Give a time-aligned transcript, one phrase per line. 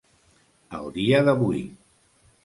[0.77, 1.61] El dia d'avui.